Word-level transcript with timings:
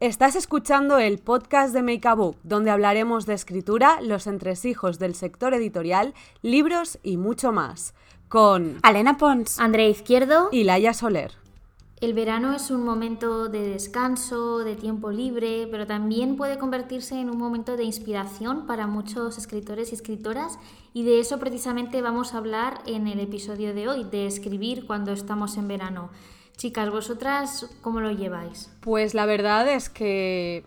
Estás 0.00 0.36
escuchando 0.36 0.98
el 0.98 1.18
podcast 1.18 1.74
de 1.74 1.82
Make 1.82 2.06
a 2.06 2.14
Book, 2.14 2.36
donde 2.44 2.70
hablaremos 2.70 3.26
de 3.26 3.34
escritura, 3.34 4.00
los 4.00 4.28
entresijos 4.28 5.00
del 5.00 5.16
sector 5.16 5.54
editorial, 5.54 6.14
libros 6.40 7.00
y 7.02 7.16
mucho 7.16 7.50
más. 7.50 7.94
Con 8.28 8.78
Alena 8.84 9.16
Pons, 9.16 9.58
Andrea 9.58 9.88
Izquierdo 9.88 10.50
y 10.52 10.62
Laia 10.62 10.94
Soler. 10.94 11.32
El 12.00 12.14
verano 12.14 12.54
es 12.54 12.70
un 12.70 12.84
momento 12.84 13.48
de 13.48 13.70
descanso, 13.70 14.58
de 14.58 14.76
tiempo 14.76 15.10
libre, 15.10 15.66
pero 15.68 15.84
también 15.84 16.36
puede 16.36 16.58
convertirse 16.58 17.18
en 17.18 17.28
un 17.28 17.38
momento 17.38 17.76
de 17.76 17.82
inspiración 17.82 18.68
para 18.68 18.86
muchos 18.86 19.36
escritores 19.36 19.90
y 19.90 19.96
escritoras 19.96 20.60
y 20.94 21.02
de 21.02 21.18
eso 21.18 21.40
precisamente 21.40 22.02
vamos 22.02 22.34
a 22.34 22.38
hablar 22.38 22.82
en 22.86 23.08
el 23.08 23.18
episodio 23.18 23.74
de 23.74 23.88
hoy, 23.88 24.04
de 24.04 24.28
escribir 24.28 24.86
cuando 24.86 25.10
estamos 25.10 25.56
en 25.56 25.66
verano. 25.66 26.10
Chicas, 26.58 26.90
¿vosotras 26.90 27.70
cómo 27.82 28.00
lo 28.00 28.10
lleváis? 28.10 28.68
Pues 28.80 29.14
la 29.14 29.26
verdad 29.26 29.68
es 29.68 29.88
que 29.88 30.64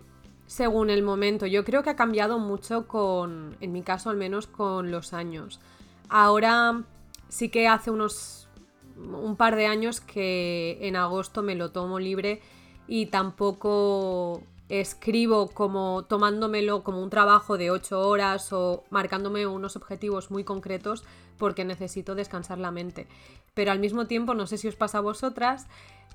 según 0.47 0.89
el 0.89 1.03
momento, 1.03 1.47
yo 1.47 1.65
creo 1.65 1.83
que 1.83 1.89
ha 1.89 1.97
cambiado 1.97 2.39
mucho 2.39 2.87
con, 2.87 3.57
en 3.59 3.73
mi 3.73 3.81
caso 3.81 4.09
al 4.09 4.15
menos, 4.15 4.47
con 4.47 4.89
los 4.89 5.11
años. 5.11 5.59
Ahora 6.07 6.83
sí 7.27 7.49
que 7.49 7.67
hace 7.67 7.91
unos 7.91 8.47
un 8.95 9.35
par 9.35 9.57
de 9.57 9.65
años 9.65 9.99
que 9.99 10.77
en 10.79 10.95
agosto 10.95 11.41
me 11.41 11.55
lo 11.55 11.71
tomo 11.71 11.99
libre 11.99 12.41
y 12.87 13.07
tampoco 13.07 14.43
escribo 14.79 15.49
como 15.49 16.05
tomándomelo 16.05 16.83
como 16.83 17.03
un 17.03 17.09
trabajo 17.09 17.57
de 17.57 17.71
ocho 17.71 17.99
horas 18.07 18.53
o 18.53 18.83
marcándome 18.89 19.45
unos 19.45 19.75
objetivos 19.75 20.31
muy 20.31 20.43
concretos 20.43 21.03
porque 21.37 21.65
necesito 21.65 22.15
descansar 22.15 22.57
la 22.57 22.71
mente 22.71 23.07
pero 23.53 23.71
al 23.71 23.79
mismo 23.79 24.07
tiempo 24.07 24.33
no 24.33 24.47
sé 24.47 24.57
si 24.57 24.67
os 24.67 24.75
pasa 24.75 24.99
a 24.99 25.01
vosotras 25.01 25.67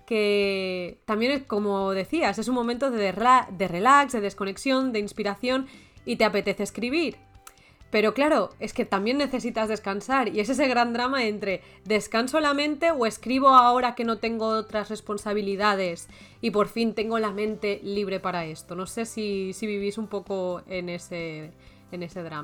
que 0.06 1.01
también 1.05 1.32
es 1.32 1.42
como 1.42 1.91
decías, 1.91 2.38
es 2.38 2.48
un 2.48 2.55
momento 2.55 2.91
de, 2.91 3.12
de 3.51 3.69
relax, 3.69 4.12
de 4.12 4.20
desconexión, 4.20 4.93
de 4.93 5.01
inspiración 5.01 5.66
y 6.04 6.15
te 6.16 6.24
apetece 6.24 6.62
escribir. 6.62 7.16
Pero 7.90 8.15
claro, 8.15 8.51
es 8.59 8.73
que 8.73 8.84
también 8.84 9.18
necesitas 9.18 9.68
descansar 9.68 10.29
y 10.29 10.40
es 10.40 10.48
ese 10.48 10.66
gran 10.68 10.92
drama 10.92 11.24
entre 11.24 11.62
descanso 11.84 12.40
la 12.40 12.54
mente 12.54 12.90
o 12.90 13.06
escribo 13.06 13.48
ahora 13.48 13.95
que 13.95 14.04
no 14.04 14.18
tengo 14.18 14.48
otras 14.48 14.90
responsabilidades 14.90 16.09
y 16.40 16.51
por 16.51 16.68
fin 16.68 16.95
tengo 16.95 17.18
la 17.18 17.30
mente 17.30 17.80
libre 17.82 18.20
para 18.20 18.45
esto. 18.45 18.74
No 18.74 18.87
sé 18.87 19.06
si, 19.06 19.52
si 19.52 19.66
vivís 19.66 19.98
un 19.98 20.09
poco 20.09 20.62
en 20.66 20.88
ese, 20.88 21.52
en 21.93 22.02
ese 22.02 22.23
drama. 22.23 22.37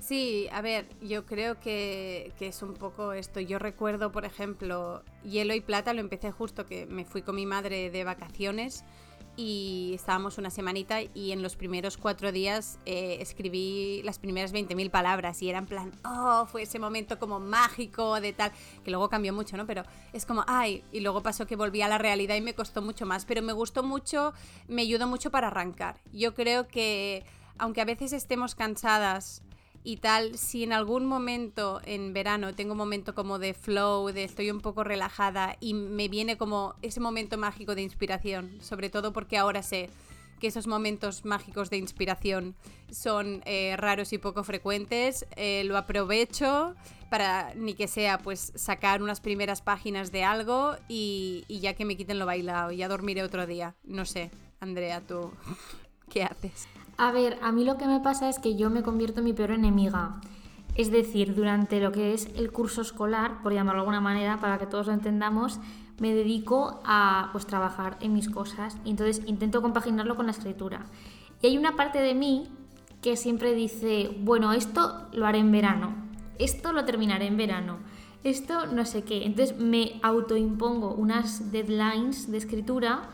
Sí, 0.00 0.48
a 0.50 0.62
ver, 0.62 0.86
yo 1.02 1.26
creo 1.26 1.60
que, 1.60 2.32
es 2.40 2.62
un 2.62 2.74
poco 2.74 3.12
esto. 3.12 3.38
Yo 3.38 3.58
recuerdo, 3.58 4.10
por 4.10 4.24
ejemplo, 4.24 5.02
Hielo 5.24 5.54
y 5.54 5.60
Plata 5.60 5.92
lo 5.92 6.00
empecé 6.00 6.32
justo 6.32 6.64
que 6.64 6.86
me 6.86 7.04
fui 7.04 7.22
con 7.22 7.36
mi 7.36 7.46
madre 7.46 7.90
de 7.90 8.04
vacaciones 8.04 8.84
y 9.36 9.92
estábamos 9.94 10.38
una 10.38 10.50
semanita 10.50 11.00
y 11.02 11.32
en 11.32 11.42
los 11.42 11.56
primeros 11.56 11.96
cuatro 11.96 12.32
días 12.32 12.78
eh, 12.84 13.18
escribí 13.20 14.02
las 14.04 14.18
primeras 14.18 14.52
20.000 14.52 14.90
palabras 14.90 15.40
y 15.42 15.48
era 15.48 15.58
en 15.58 15.66
plan, 15.66 15.92
oh, 16.04 16.46
fue 16.46 16.62
ese 16.62 16.78
momento 16.78 17.18
como 17.18 17.40
mágico 17.40 18.20
de 18.20 18.32
tal, 18.32 18.52
que 18.84 18.90
luego 18.90 19.08
cambió 19.08 19.32
mucho, 19.32 19.56
¿no? 19.56 19.66
Pero 19.66 19.84
es 20.12 20.26
como, 20.26 20.44
ay, 20.46 20.84
y 20.92 21.00
luego 21.00 21.22
pasó 21.22 21.46
que 21.46 21.56
volví 21.56 21.82
a 21.82 21.88
la 21.88 21.98
realidad 21.98 22.36
y 22.36 22.40
me 22.40 22.54
costó 22.54 22.82
mucho 22.82 23.06
más, 23.06 23.24
pero 23.24 23.42
me 23.42 23.52
gustó 23.52 23.82
mucho, 23.82 24.32
me 24.68 24.82
ayudó 24.82 25.06
mucho 25.06 25.30
para 25.30 25.48
arrancar. 25.48 26.00
Yo 26.12 26.34
creo 26.34 26.68
que, 26.68 27.24
aunque 27.58 27.80
a 27.80 27.84
veces 27.84 28.12
estemos 28.12 28.54
cansadas, 28.54 29.42
y 29.82 29.96
tal, 29.96 30.36
si 30.36 30.62
en 30.62 30.72
algún 30.72 31.06
momento 31.06 31.80
en 31.84 32.12
verano 32.12 32.54
tengo 32.54 32.72
un 32.72 32.78
momento 32.78 33.14
como 33.14 33.38
de 33.38 33.54
flow, 33.54 34.12
de 34.12 34.24
estoy 34.24 34.50
un 34.50 34.60
poco 34.60 34.84
relajada 34.84 35.56
y 35.60 35.74
me 35.74 36.08
viene 36.08 36.36
como 36.36 36.74
ese 36.82 37.00
momento 37.00 37.38
mágico 37.38 37.74
de 37.74 37.82
inspiración, 37.82 38.58
sobre 38.60 38.90
todo 38.90 39.12
porque 39.12 39.38
ahora 39.38 39.62
sé 39.62 39.88
que 40.38 40.48
esos 40.48 40.66
momentos 40.66 41.24
mágicos 41.24 41.70
de 41.70 41.76
inspiración 41.76 42.56
son 42.90 43.42
eh, 43.44 43.76
raros 43.76 44.12
y 44.12 44.18
poco 44.18 44.42
frecuentes, 44.42 45.26
eh, 45.36 45.62
lo 45.64 45.76
aprovecho 45.76 46.74
para 47.10 47.54
ni 47.54 47.74
que 47.74 47.88
sea 47.88 48.18
pues 48.18 48.52
sacar 48.54 49.02
unas 49.02 49.20
primeras 49.20 49.62
páginas 49.62 50.12
de 50.12 50.24
algo 50.24 50.76
y, 50.88 51.44
y 51.46 51.60
ya 51.60 51.74
que 51.74 51.84
me 51.84 51.96
quiten 51.96 52.18
lo 52.18 52.26
bailado, 52.26 52.72
ya 52.72 52.88
dormiré 52.88 53.22
otro 53.22 53.46
día. 53.46 53.74
No 53.84 54.04
sé, 54.04 54.30
Andrea, 54.60 55.00
tú, 55.00 55.30
¿qué 56.10 56.24
haces? 56.24 56.68
A 57.00 57.12
ver, 57.12 57.38
a 57.40 57.50
mí 57.50 57.64
lo 57.64 57.78
que 57.78 57.86
me 57.86 57.98
pasa 58.00 58.28
es 58.28 58.38
que 58.38 58.56
yo 58.56 58.68
me 58.68 58.82
convierto 58.82 59.20
en 59.20 59.24
mi 59.24 59.32
peor 59.32 59.52
enemiga. 59.52 60.20
Es 60.74 60.90
decir, 60.90 61.34
durante 61.34 61.80
lo 61.80 61.92
que 61.92 62.12
es 62.12 62.28
el 62.36 62.52
curso 62.52 62.82
escolar, 62.82 63.40
por 63.42 63.54
llamarlo 63.54 63.80
de 63.80 63.84
alguna 63.84 64.02
manera, 64.02 64.38
para 64.38 64.58
que 64.58 64.66
todos 64.66 64.88
lo 64.88 64.92
entendamos, 64.92 65.60
me 65.98 66.14
dedico 66.14 66.78
a 66.84 67.30
pues, 67.32 67.46
trabajar 67.46 67.96
en 68.02 68.12
mis 68.12 68.28
cosas 68.28 68.76
y 68.84 68.90
entonces 68.90 69.22
intento 69.26 69.62
compaginarlo 69.62 70.14
con 70.14 70.26
la 70.26 70.32
escritura. 70.32 70.84
Y 71.40 71.46
hay 71.46 71.56
una 71.56 71.74
parte 71.74 72.00
de 72.00 72.14
mí 72.14 72.48
que 73.00 73.16
siempre 73.16 73.54
dice, 73.54 74.14
bueno, 74.20 74.52
esto 74.52 75.08
lo 75.14 75.24
haré 75.24 75.38
en 75.38 75.52
verano, 75.52 75.94
esto 76.38 76.74
lo 76.74 76.84
terminaré 76.84 77.28
en 77.28 77.38
verano, 77.38 77.78
esto 78.24 78.66
no 78.66 78.84
sé 78.84 79.04
qué. 79.04 79.24
Entonces 79.24 79.58
me 79.58 79.98
autoimpongo 80.02 80.92
unas 80.92 81.50
deadlines 81.50 82.30
de 82.30 82.36
escritura 82.36 83.08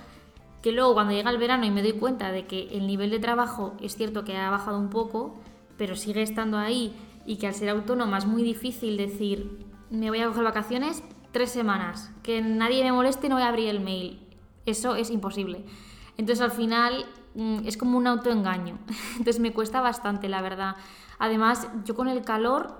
que 0.63 0.73
luego 0.73 0.95
cuando 0.95 1.13
llega 1.13 1.31
el 1.31 1.39
verano 1.39 1.65
y 1.65 1.71
me 1.71 1.83
doy 1.83 1.93
cuenta 1.93 2.33
de 2.33 2.47
que 2.47 2.69
el 2.77 2.87
nivel 2.87 3.11
de 3.11 3.19
trabajo 3.19 3.75
es 3.81 3.97
cierto 3.97 4.25
que 4.25 4.37
ha 4.37 4.51
bajado 4.51 4.79
un 4.79 4.91
poco, 4.91 5.35
pero 5.77 5.97
sigue 5.97 6.23
estando 6.23 6.59
ahí 6.59 6.95
y 7.27 7.37
que 7.37 7.47
al 7.47 7.55
ser 7.55 7.69
autónoma 7.69 8.19
es 8.19 8.27
muy 8.27 8.43
difícil 8.43 8.97
decir, 8.97 9.67
me 9.91 10.11
voy 10.11 10.21
a 10.21 10.29
coger 10.29 10.45
vacaciones 10.45 11.03
tres 11.33 11.51
semanas, 11.51 12.11
que 12.23 12.41
nadie 12.41 12.83
me 12.83 12.93
moleste 12.93 13.29
no 13.29 13.35
voy 13.37 13.45
a 13.45 13.49
abrir 13.49 13.69
el 13.69 13.81
mail. 13.81 14.21
Eso 14.65 14.97
es 14.97 15.11
imposible. 15.11 15.65
Entonces 16.17 16.43
al 16.43 16.51
final 16.51 17.07
mm, 17.35 17.67
es 17.67 17.77
como 17.77 17.99
un 17.99 18.07
autoengaño. 18.07 18.79
Entonces 19.19 19.39
me 19.39 19.53
cuesta 19.53 19.81
bastante, 19.81 20.29
la 20.29 20.43
verdad. 20.43 20.77
Además, 21.19 21.69
yo 21.85 21.95
con 21.95 22.09
el 22.09 22.23
calor 22.23 22.75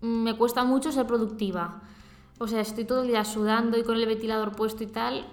mm, 0.00 0.06
me 0.06 0.36
cuesta 0.36 0.64
mucho 0.64 0.92
ser 0.92 1.06
productiva. 1.06 1.82
O 2.38 2.48
sea, 2.48 2.60
estoy 2.60 2.84
todo 2.84 3.02
el 3.02 3.08
día 3.08 3.24
sudando 3.24 3.78
y 3.78 3.82
con 3.82 3.96
el 3.96 4.06
ventilador 4.06 4.52
puesto 4.52 4.84
y 4.84 4.88
tal, 4.88 5.26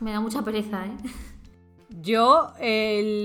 me 0.00 0.12
da 0.12 0.20
mucha 0.20 0.42
pereza, 0.42 0.86
¿eh? 0.86 0.96
Yo, 2.00 2.52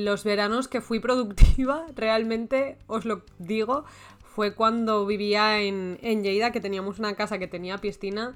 los 0.03 0.23
veranos 0.23 0.67
que 0.67 0.81
fui 0.81 0.99
productiva, 0.99 1.85
realmente, 1.95 2.77
os 2.87 3.05
lo 3.05 3.23
digo, 3.39 3.85
fue 4.23 4.53
cuando 4.53 5.05
vivía 5.05 5.61
en, 5.61 5.97
en 6.01 6.23
Lleida, 6.23 6.51
que 6.51 6.61
teníamos 6.61 6.99
una 6.99 7.15
casa 7.15 7.39
que 7.39 7.47
tenía 7.47 7.77
piscina 7.79 8.35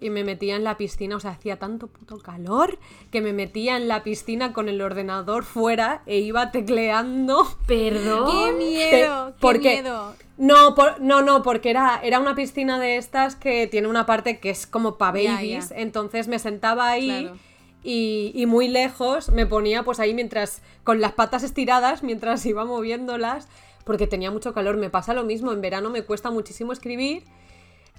y 0.00 0.10
me 0.10 0.24
metía 0.24 0.56
en 0.56 0.64
la 0.64 0.76
piscina, 0.76 1.16
o 1.16 1.20
sea, 1.20 1.32
hacía 1.32 1.58
tanto 1.58 1.88
puto 1.88 2.18
calor 2.18 2.78
que 3.10 3.20
me 3.20 3.32
metía 3.32 3.76
en 3.76 3.88
la 3.88 4.02
piscina 4.02 4.52
con 4.52 4.68
el 4.68 4.80
ordenador 4.80 5.44
fuera 5.44 6.02
e 6.06 6.18
iba 6.18 6.50
tecleando. 6.50 7.46
Perdón. 7.66 8.30
¡Qué 8.30 8.52
miedo! 8.52 9.34
¡Qué 9.40 9.58
miedo! 9.58 10.14
No, 10.36 10.76
no, 11.00 11.22
no, 11.22 11.42
porque 11.42 11.70
era, 11.70 12.00
era 12.02 12.20
una 12.20 12.36
piscina 12.36 12.78
de 12.78 12.96
estas 12.96 13.34
que 13.34 13.66
tiene 13.66 13.88
una 13.88 14.06
parte 14.06 14.38
que 14.38 14.50
es 14.50 14.68
como 14.68 14.96
para 14.96 15.12
babies, 15.12 15.72
entonces 15.74 16.28
me 16.28 16.38
sentaba 16.38 16.88
ahí. 16.88 17.30
Y, 17.82 18.32
y, 18.34 18.46
muy 18.46 18.66
lejos 18.66 19.30
me 19.30 19.46
ponía 19.46 19.84
pues 19.84 20.00
ahí 20.00 20.12
mientras 20.12 20.62
con 20.82 21.00
las 21.00 21.12
patas 21.12 21.44
estiradas 21.44 22.02
mientras 22.02 22.44
iba 22.44 22.64
moviéndolas 22.64 23.46
porque 23.84 24.08
tenía 24.08 24.32
mucho 24.32 24.52
calor 24.52 24.76
me 24.76 24.90
pasa 24.90 25.14
lo 25.14 25.22
mismo 25.22 25.52
en 25.52 25.60
verano 25.60 25.88
me 25.88 26.02
cuesta 26.02 26.32
muchísimo 26.32 26.72
escribir 26.72 27.22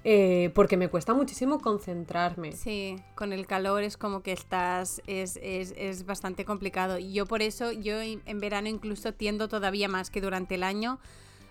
eh, 0.04 0.50
porque 0.54 0.76
me 0.76 0.88
cuesta 0.88 1.14
muchísimo 1.14 1.60
concentrarme. 1.60 2.52
Sí, 2.52 2.96
con 3.14 3.32
el 3.32 3.46
calor 3.46 3.82
es 3.82 3.96
como 3.96 4.22
que 4.22 4.32
estás, 4.32 5.02
es, 5.06 5.38
es, 5.42 5.74
es 5.76 6.06
bastante 6.06 6.44
complicado. 6.44 6.98
Y 6.98 7.12
yo 7.12 7.26
por 7.26 7.42
eso, 7.42 7.72
yo 7.72 8.00
en 8.00 8.40
verano 8.40 8.68
incluso 8.68 9.12
tiendo 9.12 9.48
todavía 9.48 9.88
más 9.88 10.10
que 10.10 10.20
durante 10.20 10.54
el 10.54 10.62
año 10.62 10.98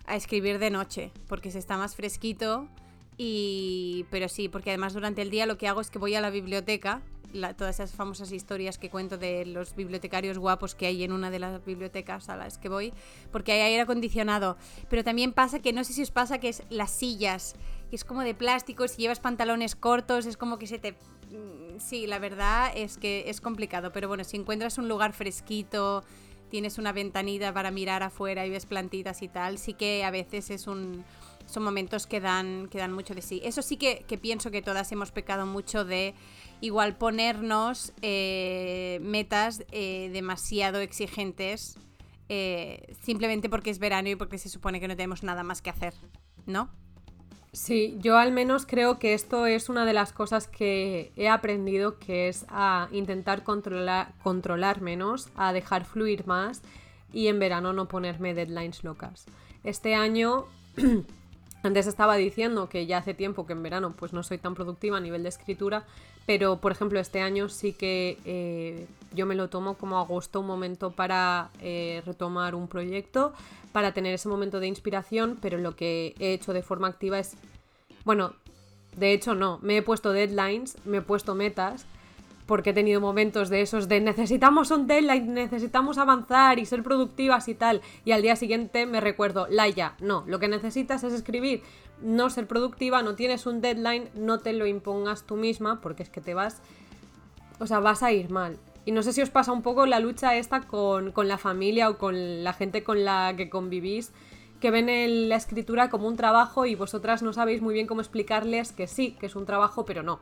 a 0.05 0.15
escribir 0.15 0.57
de 0.57 0.71
noche, 0.71 1.11
porque 1.27 1.51
se 1.51 1.59
está 1.59 1.77
más 1.77 1.95
fresquito. 1.95 2.67
Y, 3.17 4.05
pero 4.09 4.29
sí, 4.29 4.49
porque 4.49 4.71
además 4.71 4.93
durante 4.93 5.21
el 5.21 5.29
día 5.29 5.45
lo 5.45 5.57
que 5.57 5.67
hago 5.67 5.81
es 5.81 5.91
que 5.91 5.99
voy 5.99 6.15
a 6.15 6.21
la 6.21 6.29
biblioteca, 6.29 7.01
todas 7.57 7.75
esas 7.75 7.91
famosas 7.91 8.31
historias 8.31 8.77
que 8.77 8.89
cuento 8.89 9.17
de 9.17 9.45
los 9.45 9.75
bibliotecarios 9.75 10.37
guapos 10.37 10.73
que 10.73 10.87
hay 10.87 11.03
en 11.03 11.11
una 11.11 11.29
de 11.29 11.39
las 11.39 11.63
bibliotecas 11.63 12.29
a 12.29 12.35
las 12.35 12.57
que 12.57 12.69
voy, 12.69 12.93
porque 13.31 13.51
hay 13.51 13.61
aire 13.61 13.81
acondicionado. 13.81 14.57
Pero 14.89 15.03
también 15.03 15.33
pasa 15.33 15.59
que, 15.59 15.73
no 15.73 15.83
sé 15.83 15.93
si 15.93 16.01
os 16.01 16.11
pasa, 16.11 16.39
que 16.39 16.49
es 16.49 16.63
las 16.69 16.91
sillas 16.91 17.55
que 17.89 17.95
es 17.95 18.03
como 18.03 18.21
de 18.21 18.33
plástico, 18.33 18.87
si 18.87 19.01
llevas 19.01 19.19
pantalones 19.19 19.75
cortos 19.75 20.25
es 20.25 20.37
como 20.37 20.57
que 20.57 20.67
se 20.67 20.79
te... 20.79 20.93
Mm, 20.93 21.79
sí, 21.79 22.07
la 22.07 22.19
verdad 22.19 22.71
es 22.75 22.97
que 22.97 23.25
es 23.27 23.41
complicado, 23.41 23.91
pero 23.91 24.07
bueno, 24.07 24.23
si 24.23 24.37
encuentras 24.37 24.77
un 24.77 24.87
lugar 24.87 25.13
fresquito, 25.13 26.03
tienes 26.49 26.77
una 26.77 26.91
ventanita 26.91 27.53
para 27.53 27.71
mirar 27.71 28.03
afuera 28.03 28.45
y 28.45 28.49
ves 28.49 28.65
plantitas 28.65 29.21
y 29.21 29.27
tal, 29.27 29.57
sí 29.57 29.73
que 29.73 30.03
a 30.03 30.11
veces 30.11 30.49
es 30.49 30.67
un, 30.67 31.03
son 31.45 31.63
momentos 31.63 32.05
que 32.05 32.19
dan, 32.19 32.67
que 32.69 32.77
dan 32.77 32.93
mucho 32.93 33.15
de 33.15 33.21
sí. 33.21 33.41
Eso 33.43 33.61
sí 33.61 33.77
que, 33.77 34.05
pienso 34.21 34.51
que 34.51 34.61
todas 34.61 34.91
hemos 34.91 35.11
pecado 35.11 35.45
mucho 35.45 35.85
de 35.85 36.13
igual 36.61 36.95
ponernos 36.97 37.93
eh, 38.01 38.99
metas 39.01 39.63
eh, 39.71 40.09
demasiado 40.13 40.79
exigentes 40.79 41.77
eh, 42.27 42.95
simplemente 43.01 43.49
porque 43.49 43.71
es 43.71 43.79
verano 43.79 44.09
y 44.09 44.15
porque 44.15 44.37
se 44.37 44.49
supone 44.49 44.79
que 44.79 44.87
no 44.87 44.95
tenemos 44.95 45.23
nada 45.23 45.41
más 45.41 45.61
que 45.61 45.71
hacer, 45.71 45.95
¿no? 46.45 46.69
Sí, 47.51 47.97
yo 47.99 48.17
al 48.17 48.31
menos 48.31 48.67
creo 48.67 48.99
que 48.99 49.15
esto 49.15 49.47
es 49.47 49.69
una 49.69 49.85
de 49.85 49.93
las 49.93 50.13
cosas 50.13 50.47
que 50.47 51.11
he 51.15 51.27
aprendido, 51.27 51.97
que 51.97 52.27
es 52.27 52.45
a 52.49 52.89
intentar 52.91 53.43
controlar, 53.43 54.13
controlar 54.21 54.81
menos, 54.81 55.29
a 55.35 55.51
dejar 55.51 55.85
fluir 55.85 56.27
más 56.27 56.61
y 57.11 57.27
en 57.27 57.39
verano 57.39 57.73
no 57.73 57.87
ponerme 57.87 58.35
deadlines 58.35 58.83
locas. 58.83 59.25
Este 59.63 59.95
año, 59.95 60.45
antes 61.63 61.87
estaba 61.87 62.15
diciendo 62.15 62.69
que 62.69 62.85
ya 62.85 62.99
hace 62.99 63.13
tiempo 63.13 63.45
que 63.45 63.53
en 63.53 63.63
verano 63.63 63.93
pues 63.97 64.13
no 64.13 64.23
soy 64.23 64.37
tan 64.37 64.55
productiva 64.55 64.97
a 64.97 65.01
nivel 65.01 65.23
de 65.23 65.29
escritura, 65.29 65.83
pero 66.25 66.57
por 66.57 66.71
ejemplo 66.71 66.99
este 66.99 67.21
año 67.21 67.49
sí 67.49 67.73
que 67.73 68.17
eh, 68.25 68.87
yo 69.13 69.25
me 69.25 69.35
lo 69.35 69.49
tomo 69.49 69.75
como 69.75 69.97
agosto 69.97 70.39
un 70.39 70.47
momento 70.47 70.91
para 70.91 71.49
eh, 71.61 72.01
retomar 72.05 72.55
un 72.55 72.67
proyecto, 72.67 73.33
para 73.71 73.93
tener 73.93 74.13
ese 74.13 74.29
momento 74.29 74.59
de 74.59 74.67
inspiración, 74.67 75.37
pero 75.41 75.57
lo 75.57 75.75
que 75.75 76.15
he 76.19 76.33
hecho 76.33 76.53
de 76.53 76.63
forma 76.63 76.87
activa 76.87 77.19
es, 77.19 77.35
bueno, 78.05 78.33
de 78.95 79.13
hecho 79.13 79.35
no, 79.35 79.59
me 79.61 79.77
he 79.77 79.81
puesto 79.81 80.11
deadlines, 80.11 80.77
me 80.85 80.97
he 80.97 81.01
puesto 81.01 81.35
metas, 81.35 81.85
porque 82.49 82.71
he 82.71 82.73
tenido 82.73 82.99
momentos 82.99 83.49
de 83.49 83.61
esos 83.61 83.87
de 83.87 84.01
necesitamos 84.01 84.71
un 84.71 84.87
deadline, 84.87 85.35
necesitamos 85.35 85.99
avanzar 85.99 86.57
y 86.57 86.65
ser 86.65 86.81
productivas 86.81 87.47
y 87.47 87.53
tal, 87.53 87.81
y 88.05 88.11
al 88.11 88.23
día 88.23 88.35
siguiente 88.35 88.87
me 88.87 88.99
recuerdo, 88.99 89.45
Laia, 89.51 89.93
no, 89.99 90.23
lo 90.25 90.39
que 90.39 90.47
necesitas 90.47 91.03
es 91.03 91.13
escribir, 91.13 91.61
no 92.01 92.31
ser 92.31 92.47
productiva, 92.47 93.03
no 93.03 93.13
tienes 93.13 93.45
un 93.45 93.61
deadline, 93.61 94.09
no 94.15 94.39
te 94.39 94.53
lo 94.53 94.65
impongas 94.65 95.27
tú 95.27 95.35
misma, 95.35 95.79
porque 95.79 96.01
es 96.01 96.09
que 96.09 96.21
te 96.21 96.33
vas, 96.33 96.63
o 97.59 97.67
sea, 97.67 97.81
vas 97.81 98.01
a 98.01 98.11
ir 98.13 98.31
mal. 98.31 98.57
Y 98.83 98.93
no 98.93 99.03
sé 99.03 99.13
si 99.13 99.21
os 99.21 99.29
pasa 99.29 99.51
un 99.51 99.61
poco 99.61 99.85
la 99.85 99.99
lucha 99.99 100.35
esta 100.35 100.61
con, 100.61 101.13
la 101.15 101.37
familia 101.37 101.87
o 101.87 101.99
con 101.99 102.43
la 102.43 102.53
gente 102.53 102.81
con 102.81 103.05
la 103.05 103.35
que 103.37 103.51
convivís, 103.51 104.11
que 104.59 104.71
ven 104.71 105.29
la 105.29 105.35
escritura 105.35 105.91
como 105.91 106.07
un 106.07 106.17
trabajo 106.17 106.65
y 106.65 106.73
vosotras 106.73 107.21
no 107.21 107.31
sabéis 107.31 107.61
muy 107.61 107.75
bien 107.75 107.85
cómo 107.85 108.01
explicarles 108.01 108.71
que 108.71 108.87
sí, 108.87 109.15
que 109.19 109.27
es 109.27 109.35
un 109.35 109.45
trabajo, 109.45 109.85
pero 109.85 110.01
no. 110.01 110.19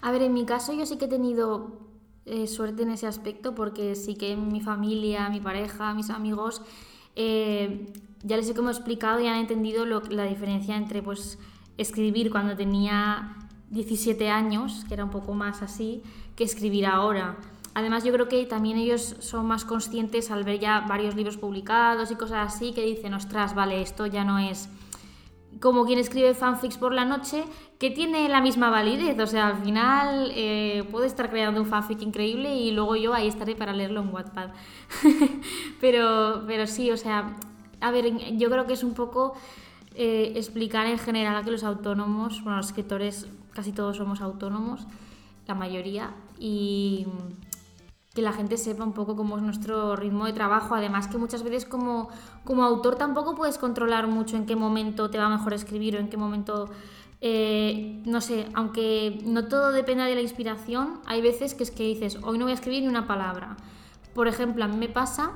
A 0.00 0.10
ver, 0.12 0.22
en 0.22 0.32
mi 0.32 0.44
caso 0.44 0.72
yo 0.72 0.86
sí 0.86 0.96
que 0.96 1.06
he 1.06 1.08
tenido 1.08 1.78
eh, 2.24 2.46
suerte 2.46 2.82
en 2.82 2.90
ese 2.90 3.06
aspecto 3.06 3.54
porque 3.54 3.94
sí 3.94 4.14
que 4.14 4.36
mi 4.36 4.60
familia, 4.60 5.28
mi 5.28 5.40
pareja, 5.40 5.94
mis 5.94 6.10
amigos, 6.10 6.62
eh, 7.16 7.92
ya 8.22 8.36
les 8.36 8.48
he 8.48 8.54
como 8.54 8.70
explicado 8.70 9.20
y 9.20 9.26
han 9.26 9.36
entendido 9.36 9.84
la 9.86 10.24
diferencia 10.24 10.76
entre 10.76 11.02
pues 11.02 11.38
escribir 11.78 12.30
cuando 12.30 12.56
tenía 12.56 13.36
17 13.70 14.30
años, 14.30 14.84
que 14.86 14.94
era 14.94 15.04
un 15.04 15.10
poco 15.10 15.34
más 15.34 15.62
así, 15.62 16.02
que 16.36 16.44
escribir 16.44 16.86
ahora. 16.86 17.36
Además, 17.74 18.04
yo 18.04 18.12
creo 18.12 18.28
que 18.28 18.44
también 18.46 18.76
ellos 18.76 19.16
son 19.20 19.46
más 19.46 19.64
conscientes 19.64 20.30
al 20.30 20.42
ver 20.44 20.58
ya 20.58 20.80
varios 20.80 21.14
libros 21.14 21.36
publicados 21.36 22.10
y 22.10 22.16
cosas 22.16 22.54
así, 22.54 22.72
que 22.72 22.84
dicen, 22.84 23.14
ostras, 23.14 23.54
vale, 23.54 23.82
esto 23.82 24.06
ya 24.06 24.24
no 24.24 24.38
es 24.38 24.68
como 25.60 25.84
quien 25.84 25.98
escribe 25.98 26.34
fanfics 26.34 26.78
por 26.78 26.92
la 26.92 27.04
noche, 27.04 27.44
que 27.78 27.90
tiene 27.90 28.28
la 28.28 28.40
misma 28.40 28.70
validez. 28.70 29.18
O 29.18 29.26
sea, 29.26 29.48
al 29.48 29.62
final 29.64 30.32
eh, 30.34 30.86
puede 30.90 31.06
estar 31.06 31.30
creando 31.30 31.60
un 31.60 31.66
fanfic 31.66 32.02
increíble 32.02 32.54
y 32.54 32.70
luego 32.70 32.96
yo 32.96 33.14
ahí 33.14 33.28
estaré 33.28 33.54
para 33.54 33.72
leerlo 33.72 34.00
en 34.00 34.12
Wattpad. 34.12 34.50
pero, 35.80 36.44
pero 36.46 36.66
sí, 36.66 36.90
o 36.90 36.96
sea, 36.96 37.36
a 37.80 37.90
ver, 37.90 38.36
yo 38.36 38.50
creo 38.50 38.66
que 38.66 38.74
es 38.74 38.84
un 38.84 38.94
poco 38.94 39.34
eh, 39.94 40.32
explicar 40.36 40.86
en 40.86 40.98
general 40.98 41.44
que 41.44 41.50
los 41.50 41.64
autónomos, 41.64 42.42
bueno, 42.42 42.58
los 42.58 42.66
escritores 42.66 43.28
casi 43.52 43.72
todos 43.72 43.96
somos 43.96 44.20
autónomos, 44.20 44.86
la 45.46 45.54
mayoría, 45.54 46.14
y 46.38 47.06
que 48.18 48.22
la 48.22 48.32
gente 48.32 48.56
sepa 48.56 48.82
un 48.82 48.94
poco 48.94 49.14
cómo 49.14 49.36
es 49.36 49.44
nuestro 49.44 49.94
ritmo 49.94 50.26
de 50.26 50.32
trabajo. 50.32 50.74
Además 50.74 51.06
que 51.06 51.18
muchas 51.18 51.44
veces 51.44 51.64
como, 51.64 52.08
como 52.42 52.64
autor 52.64 52.96
tampoco 52.96 53.36
puedes 53.36 53.58
controlar 53.58 54.08
mucho 54.08 54.36
en 54.36 54.44
qué 54.44 54.56
momento 54.56 55.08
te 55.08 55.18
va 55.18 55.28
mejor 55.28 55.54
escribir 55.54 55.94
o 55.94 56.00
en 56.00 56.08
qué 56.08 56.16
momento... 56.16 56.68
Eh, 57.20 58.02
no 58.04 58.20
sé, 58.20 58.48
aunque 58.54 59.20
no 59.24 59.46
todo 59.46 59.70
dependa 59.70 60.04
de 60.06 60.16
la 60.16 60.20
inspiración, 60.20 61.00
hay 61.06 61.20
veces 61.20 61.54
que 61.54 61.62
es 61.62 61.70
que 61.70 61.84
dices, 61.84 62.18
hoy 62.22 62.38
no 62.38 62.44
voy 62.44 62.52
a 62.52 62.54
escribir 62.54 62.82
ni 62.82 62.88
una 62.88 63.06
palabra. 63.06 63.56
Por 64.14 64.26
ejemplo, 64.26 64.64
a 64.64 64.68
mí 64.68 64.76
me 64.76 64.88
pasa 64.88 65.30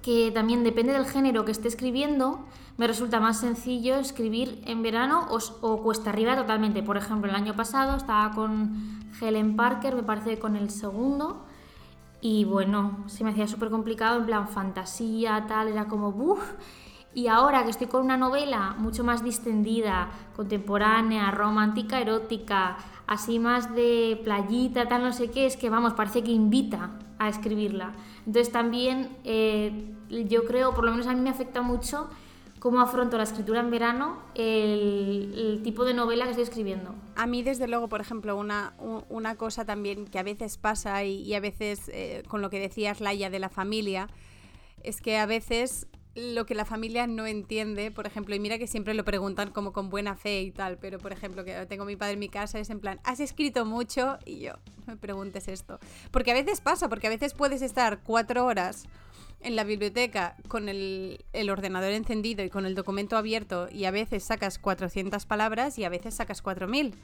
que 0.00 0.30
también 0.30 0.64
depende 0.64 0.94
del 0.94 1.04
género 1.04 1.44
que 1.44 1.52
esté 1.52 1.68
escribiendo, 1.68 2.40
me 2.78 2.86
resulta 2.86 3.20
más 3.20 3.40
sencillo 3.40 3.96
escribir 3.96 4.62
en 4.64 4.82
verano 4.82 5.28
o, 5.30 5.38
o, 5.60 5.82
cuesta 5.82 6.08
arriba 6.08 6.36
totalmente. 6.36 6.82
Por 6.82 6.96
ejemplo, 6.96 7.28
el 7.28 7.36
año 7.36 7.54
pasado 7.54 7.96
estaba 7.98 8.34
con 8.34 8.98
Helen 9.20 9.56
Parker, 9.56 9.94
me 9.94 10.02
parece 10.02 10.38
con 10.38 10.56
el 10.56 10.70
segundo, 10.70 11.44
y 12.20 12.44
bueno, 12.44 13.04
se 13.06 13.24
me 13.24 13.30
hacía 13.30 13.46
súper 13.46 13.70
complicado, 13.70 14.18
en 14.18 14.26
plan 14.26 14.48
fantasía, 14.48 15.44
tal, 15.46 15.68
era 15.68 15.86
como, 15.86 16.12
¡buf! 16.12 16.40
Y 17.14 17.28
ahora 17.28 17.64
que 17.64 17.70
estoy 17.70 17.86
con 17.86 18.02
una 18.02 18.16
novela 18.16 18.74
mucho 18.78 19.02
más 19.02 19.24
distendida, 19.24 20.10
contemporánea, 20.36 21.30
romántica, 21.30 22.00
erótica, 22.00 22.76
así 23.06 23.38
más 23.38 23.74
de 23.74 24.20
playita, 24.22 24.88
tal, 24.88 25.02
no 25.02 25.12
sé 25.12 25.30
qué, 25.30 25.46
es 25.46 25.56
que 25.56 25.70
vamos, 25.70 25.94
parece 25.94 26.22
que 26.22 26.30
invita 26.30 26.90
a 27.18 27.28
escribirla. 27.28 27.92
Entonces 28.26 28.52
también 28.52 29.16
eh, 29.24 29.94
yo 30.28 30.44
creo, 30.44 30.74
por 30.74 30.84
lo 30.84 30.90
menos 30.90 31.06
a 31.06 31.14
mí 31.14 31.20
me 31.20 31.30
afecta 31.30 31.62
mucho 31.62 32.08
cómo 32.58 32.80
afronto 32.80 33.16
la 33.16 33.22
escritura 33.24 33.60
en 33.60 33.70
verano, 33.70 34.18
el, 34.34 35.60
tipo 35.62 35.84
de 35.84 35.94
novela 35.94 36.24
que 36.24 36.30
estoy 36.30 36.44
escribiendo. 36.44 36.94
A 37.16 37.26
mí, 37.26 37.42
desde 37.42 37.68
luego, 37.68 37.88
por 37.88 38.00
ejemplo, 38.00 38.36
una, 38.36 38.74
una 39.08 39.36
cosa 39.36 39.64
también 39.64 40.06
que 40.06 40.18
a 40.18 40.22
veces 40.22 40.56
pasa 40.58 41.04
y, 41.04 41.34
a 41.34 41.40
veces 41.40 41.90
eh, 41.92 42.22
con 42.28 42.42
lo 42.42 42.50
que 42.50 42.60
decías, 42.60 43.00
Laia, 43.00 43.30
de 43.30 43.38
la 43.38 43.48
familia, 43.48 44.08
es 44.82 45.00
que 45.00 45.18
a 45.18 45.26
veces 45.26 45.86
lo 46.14 46.46
que 46.46 46.54
la 46.54 46.64
familia 46.64 47.06
no 47.06 47.26
entiende, 47.26 47.90
por 47.90 48.06
ejemplo, 48.06 48.34
y 48.34 48.40
mira 48.40 48.58
que 48.58 48.66
siempre 48.66 48.94
lo 48.94 49.04
preguntan 49.04 49.50
como 49.50 49.72
con 49.72 49.88
buena 49.88 50.16
fe 50.16 50.42
y 50.42 50.50
tal, 50.50 50.78
pero 50.78 50.98
por 50.98 51.12
ejemplo, 51.12 51.44
que 51.44 51.66
tengo 51.66 51.84
mi 51.84 51.96
padre 51.96 52.14
en 52.14 52.18
mi 52.18 52.28
casa, 52.28 52.58
es 52.58 52.70
en 52.70 52.80
plan, 52.80 53.00
has 53.04 53.20
escrito 53.20 53.64
mucho 53.64 54.18
y 54.24 54.40
yo, 54.40 54.54
no 54.86 54.94
me 54.94 54.96
preguntes 54.96 55.46
esto. 55.46 55.78
Porque 56.10 56.32
a 56.32 56.34
veces 56.34 56.60
pasa, 56.60 56.88
porque 56.88 57.06
a 57.06 57.10
veces 57.10 57.34
puedes 57.34 57.62
estar 57.62 58.00
cuatro 58.02 58.44
horas 58.44 58.88
en 59.40 59.56
la 59.56 59.64
biblioteca 59.64 60.36
con 60.48 60.68
el, 60.68 61.24
ordenador 61.50 61.92
encendido 61.92 62.44
y 62.44 62.50
con 62.50 62.66
el 62.66 62.74
documento 62.74 63.16
abierto 63.16 63.68
y 63.70 63.84
a 63.84 63.90
veces 63.90 64.24
sacas 64.24 64.58
400 64.58 65.26
palabras 65.26 65.78
y 65.78 65.84
a 65.84 65.88
veces 65.88 66.14
sacas 66.14 66.42
4000. 66.42 66.94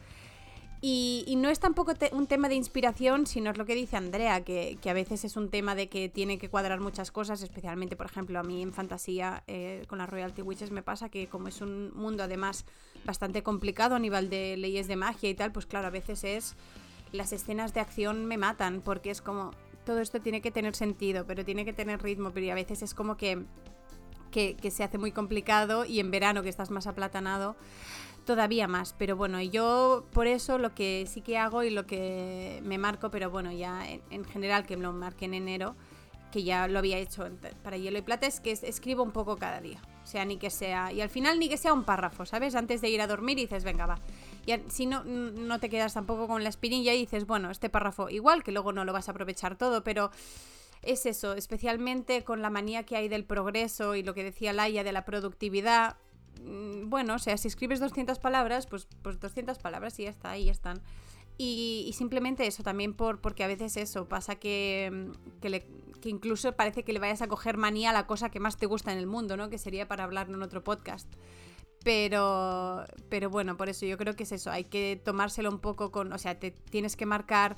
Y, 0.86 1.24
y 1.26 1.36
no 1.36 1.48
es 1.48 1.60
tampoco 1.60 1.94
un 2.12 2.26
tema 2.26 2.50
de 2.50 2.56
inspiración, 2.56 3.26
sino 3.26 3.50
es 3.50 3.56
lo 3.56 3.64
que 3.64 3.74
dice 3.74 3.96
Andrea, 3.96 4.44
que, 4.44 4.78
a 4.84 4.92
veces 4.92 5.24
es 5.24 5.34
un 5.38 5.48
tema 5.48 5.74
de 5.74 5.88
que 5.88 6.10
tiene 6.10 6.36
que 6.36 6.50
cuadrar 6.50 6.80
muchas 6.80 7.10
cosas, 7.10 7.40
especialmente, 7.40 7.96
por 7.96 8.04
ejemplo, 8.04 8.38
a 8.38 8.42
mí 8.42 8.60
en 8.60 8.74
fantasía 8.74 9.44
eh, 9.46 9.84
con 9.88 9.96
las 9.96 10.10
Royalty 10.10 10.42
Witches 10.42 10.72
me 10.72 10.82
pasa 10.82 11.08
que 11.08 11.26
como 11.26 11.48
es 11.48 11.62
un 11.62 11.90
mundo 11.94 12.22
además 12.22 12.66
bastante 13.06 13.42
complicado 13.42 13.94
a 13.94 13.98
nivel 13.98 14.28
de 14.28 14.58
leyes 14.58 14.86
de 14.86 14.96
magia 14.96 15.30
y 15.30 15.34
tal, 15.34 15.52
pues 15.52 15.64
claro, 15.64 15.86
a 15.86 15.90
veces 15.90 16.24
es... 16.24 16.54
Las 17.12 17.32
escenas 17.32 17.72
de 17.72 17.78
acción 17.78 18.26
me 18.26 18.38
matan 18.38 18.80
porque 18.80 19.10
es 19.10 19.22
como, 19.22 19.52
todo 19.84 20.00
esto 20.00 20.20
tiene 20.20 20.40
que 20.40 20.50
tener 20.50 20.74
sentido, 20.74 21.26
pero 21.26 21.44
tiene 21.44 21.64
que 21.64 21.72
tener 21.72 22.02
ritmo, 22.02 22.30
pero 22.32 22.50
a 22.52 22.54
veces 22.54 22.82
es 22.82 22.94
como 22.94 23.16
que, 23.16 23.44
que, 24.30 24.70
se 24.70 24.82
hace 24.82 24.98
muy 24.98 25.12
complicado 25.12 25.84
y 25.84 26.00
en 26.00 26.10
verano 26.10 26.42
que 26.42 26.48
estás 26.48 26.70
más 26.70 26.86
aplatanado 26.86 27.56
todavía 28.24 28.66
más. 28.66 28.94
Pero 28.98 29.16
bueno, 29.16 29.40
yo 29.40 30.06
por 30.12 30.26
eso 30.26 30.58
lo 30.58 30.74
que 30.74 31.06
sí 31.08 31.20
que 31.20 31.38
hago 31.38 31.62
y 31.62 31.70
lo 31.70 31.86
que 31.86 32.60
me 32.64 32.78
marco, 32.78 33.10
pero 33.10 33.30
bueno, 33.30 33.52
ya 33.52 33.86
en, 33.88 34.24
general 34.24 34.66
que 34.66 34.76
me 34.76 34.82
lo 34.82 34.92
marqué 34.92 35.26
en 35.26 35.34
enero, 35.34 35.76
que 36.32 36.42
ya 36.42 36.66
lo 36.66 36.80
había 36.80 36.98
hecho 36.98 37.28
para 37.62 37.76
hielo 37.76 37.98
y 37.98 38.02
plata, 38.02 38.26
es 38.26 38.40
que 38.40 38.50
escribo 38.50 39.02
un 39.02 39.12
poco 39.12 39.36
cada 39.36 39.60
día. 39.60 39.80
O 40.02 40.06
sea, 40.06 40.24
ni 40.24 40.36
que 40.36 40.50
sea. 40.50 40.92
Y 40.92 41.00
al 41.00 41.08
final 41.08 41.38
ni 41.38 41.48
que 41.48 41.56
sea 41.56 41.72
un 41.72 41.84
párrafo, 41.84 42.26
¿sabes? 42.26 42.54
Antes 42.54 42.80
de 42.80 42.88
ir 42.88 43.00
a 43.00 43.06
dormir 43.06 43.38
y 43.38 43.42
dices, 43.42 43.64
venga, 43.64 43.86
va. 43.86 43.98
Y 44.46 44.54
si 44.68 44.86
no, 44.86 45.04
no 45.04 45.58
te 45.58 45.70
quedas 45.70 45.94
tampoco 45.94 46.28
con 46.28 46.42
la 46.42 46.48
espinilla 46.48 46.92
y 46.94 46.98
dices, 46.98 47.26
bueno, 47.26 47.50
este 47.50 47.70
párrafo 47.70 48.10
igual, 48.10 48.42
que 48.42 48.52
luego 48.52 48.72
no 48.72 48.84
lo 48.84 48.92
vas 48.92 49.08
a 49.08 49.12
aprovechar 49.12 49.56
todo, 49.56 49.84
pero 49.84 50.10
es 50.82 51.06
eso, 51.06 51.34
especialmente 51.34 52.24
con 52.24 52.42
la 52.42 52.50
manía 52.50 52.84
que 52.84 52.96
hay 52.96 53.08
del 53.08 53.24
progreso 53.24 53.94
y 53.94 54.02
lo 54.02 54.14
que 54.14 54.24
decía 54.24 54.52
Laia 54.52 54.84
de 54.84 54.92
la 54.92 55.04
productividad. 55.04 55.96
Mm, 56.42 56.90
bueno, 56.90 57.14
o 57.14 57.18
sea, 57.18 57.36
si 57.38 57.48
escribes 57.48 57.80
200 57.80 58.18
palabras, 58.18 58.66
pues, 58.66 58.86
pues 59.02 59.18
200 59.18 59.58
palabras 59.58 59.98
y 59.98 60.04
ya 60.04 60.10
está, 60.10 60.30
ahí 60.30 60.48
están. 60.48 60.80
Y, 61.36 61.92
simplemente 61.96 62.46
eso, 62.46 62.62
también 62.62 62.94
por, 62.94 63.20
porque 63.20 63.42
a 63.42 63.48
veces 63.48 63.76
eso, 63.76 64.06
pasa 64.06 64.36
que, 64.36 65.10
que, 65.40 65.66
que, 66.00 66.08
incluso 66.08 66.52
parece 66.52 66.84
que 66.84 66.92
le 66.92 67.00
vayas 67.00 67.22
a 67.22 67.26
coger 67.26 67.56
manía 67.56 67.90
a 67.90 67.92
la 67.92 68.06
cosa 68.06 68.30
que 68.30 68.38
más 68.38 68.56
te 68.56 68.66
gusta 68.66 68.92
en 68.92 68.98
el 68.98 69.08
mundo, 69.08 69.36
¿no? 69.36 69.50
Que 69.50 69.58
sería 69.58 69.88
para 69.88 70.04
hablar 70.04 70.28
en 70.28 70.40
otro 70.42 70.62
podcast. 70.62 71.08
Pero, 71.84 72.84
pero 73.10 73.30
bueno, 73.30 73.56
por 73.56 73.68
eso 73.68 73.86
yo 73.86 73.98
creo 73.98 74.16
que 74.16 74.22
es 74.22 74.32
eso, 74.32 74.50
hay 74.50 74.64
que 74.64 75.00
tomárselo 75.04 75.50
un 75.50 75.58
poco 75.58 75.92
con, 75.92 76.12
o 76.12 76.18
sea, 76.18 76.38
te 76.38 76.50
tienes 76.50 76.96
que 76.96 77.04
marcar 77.04 77.56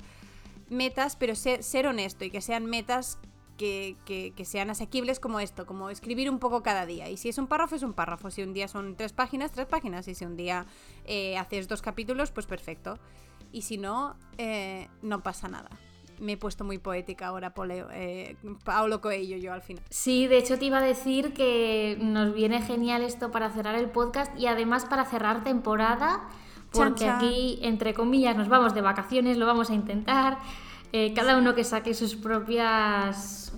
metas, 0.69 1.15
pero 1.15 1.33
ser, 1.33 1.87
honesto 1.87 2.25
y 2.25 2.29
que 2.29 2.41
sean 2.41 2.65
metas 2.65 3.19
que, 3.57 3.95
sean 4.43 4.69
asequibles 4.69 5.19
como 5.19 5.39
esto, 5.39 5.65
como 5.65 5.89
escribir 5.89 6.29
un 6.29 6.39
poco 6.39 6.61
cada 6.61 6.85
día. 6.85 7.09
Y 7.09 7.17
si 7.17 7.29
es 7.29 7.37
un 7.37 7.47
párrafo, 7.47 7.75
es 7.75 7.83
un 7.83 7.93
párrafo. 7.93 8.29
Si 8.29 8.43
un 8.43 8.53
día 8.53 8.67
son 8.67 8.95
tres 8.95 9.13
páginas, 9.13 9.51
tres 9.51 9.65
páginas. 9.65 10.07
Y 10.07 10.13
si 10.13 10.25
un 10.25 10.35
día 10.35 10.67
eh, 11.05 11.37
haces 11.37 11.67
dos 11.67 11.81
capítulos, 11.81 12.31
pues 12.31 12.45
perfecto. 12.45 12.99
Y 13.51 13.63
si 13.63 13.77
no, 13.77 14.15
eh, 14.37 14.89
no 15.01 15.23
pasa 15.23 15.47
nada. 15.47 15.69
Me 16.19 16.33
he 16.33 16.37
puesto 16.37 16.63
muy 16.63 16.77
poética 16.77 17.27
ahora, 17.27 17.53
Poleo, 17.53 17.87
eh, 17.91 18.35
Paulo 18.63 19.01
Coelho 19.01 19.37
yo 19.37 19.53
al 19.53 19.61
final. 19.61 19.83
Sí, 19.89 20.27
de 20.27 20.37
hecho 20.37 20.57
te 20.57 20.65
iba 20.65 20.79
a 20.79 20.81
decir 20.81 21.33
que 21.33 21.97
nos 21.99 22.33
viene 22.33 22.61
genial 22.61 23.03
esto 23.03 23.31
para 23.31 23.49
cerrar 23.49 23.75
el 23.75 23.89
podcast 23.89 24.37
y 24.37 24.47
además 24.47 24.85
para 24.85 25.05
cerrar 25.05 25.43
temporada, 25.43 26.21
porque 26.71 27.09
aquí, 27.09 27.59
entre 27.61 27.93
comillas, 27.93 28.35
nos 28.35 28.49
vamos 28.49 28.73
de 28.73 28.81
vacaciones, 28.81 29.37
lo 29.37 29.45
vamos 29.45 29.69
a 29.69 29.73
intentar. 29.73 30.37
Eh, 30.93 31.13
cada 31.13 31.37
uno 31.37 31.53
que 31.53 31.63
saque 31.63 31.93
sus 31.93 32.15
propias 32.15 33.53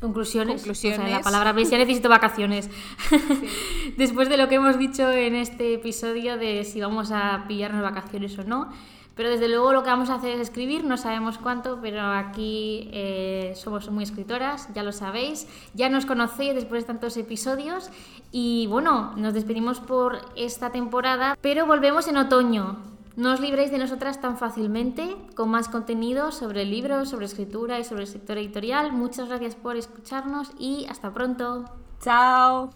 conclusiones. 0.00 0.56
conclusiones. 0.56 1.10
la 1.10 1.20
palabra 1.20 1.52
veis, 1.52 1.70
ya 1.70 1.78
necesito 1.78 2.08
vacaciones. 2.08 2.70
Después 3.96 4.28
de 4.28 4.36
lo 4.36 4.48
que 4.48 4.56
hemos 4.56 4.78
dicho 4.78 5.10
en 5.10 5.34
este 5.34 5.74
episodio 5.74 6.36
de 6.36 6.64
si 6.64 6.80
vamos 6.80 7.10
a 7.10 7.44
pillarnos 7.48 7.82
vacaciones 7.82 8.38
o 8.38 8.44
no. 8.44 8.70
Pero 9.18 9.30
desde 9.30 9.48
luego 9.48 9.72
lo 9.72 9.82
que 9.82 9.90
vamos 9.90 10.10
a 10.10 10.14
hacer 10.14 10.30
es 10.30 10.40
escribir, 10.40 10.84
no 10.84 10.96
sabemos 10.96 11.38
cuánto, 11.38 11.80
pero 11.82 12.02
aquí 12.02 12.88
eh, 12.92 13.52
somos 13.56 13.90
muy 13.90 14.04
escritoras, 14.04 14.72
ya 14.74 14.84
lo 14.84 14.92
sabéis, 14.92 15.48
ya 15.74 15.88
nos 15.88 16.06
conocéis 16.06 16.54
después 16.54 16.84
de 16.84 16.86
tantos 16.86 17.16
episodios 17.16 17.90
y 18.30 18.68
bueno, 18.68 19.14
nos 19.16 19.34
despedimos 19.34 19.80
por 19.80 20.20
esta 20.36 20.70
temporada, 20.70 21.36
pero 21.40 21.66
volvemos 21.66 22.06
en 22.06 22.16
otoño. 22.16 22.76
No 23.16 23.32
os 23.32 23.40
libréis 23.40 23.72
de 23.72 23.78
nosotras 23.78 24.20
tan 24.20 24.38
fácilmente, 24.38 25.16
con 25.34 25.48
más 25.48 25.68
contenido 25.68 26.30
sobre 26.30 26.64
libros, 26.64 27.08
sobre 27.08 27.26
escritura 27.26 27.80
y 27.80 27.84
sobre 27.84 28.02
el 28.02 28.08
sector 28.08 28.38
editorial. 28.38 28.92
Muchas 28.92 29.26
gracias 29.26 29.56
por 29.56 29.76
escucharnos 29.76 30.52
y 30.60 30.86
hasta 30.88 31.12
pronto. 31.12 31.64
Chao. 32.00 32.70